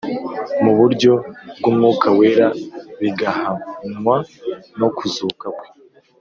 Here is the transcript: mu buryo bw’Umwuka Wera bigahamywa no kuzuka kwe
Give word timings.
mu 0.63 0.71
buryo 0.79 1.13
bw’Umwuka 1.57 2.07
Wera 2.17 2.47
bigahamywa 3.01 4.15
no 4.79 4.87
kuzuka 4.97 5.47
kwe 5.57 5.67